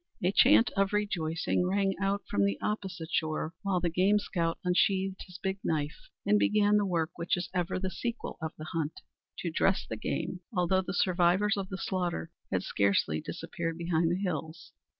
[0.23, 5.21] A chant of rejoicing rang out from the opposite shore, while the game scout unsheathed
[5.27, 9.01] his big knife and began the work which is ever the sequel of the hunt
[9.37, 14.17] to dress the game; although the survivors of the slaughter had scarcely disappeared behind the
[14.19, 14.71] hills.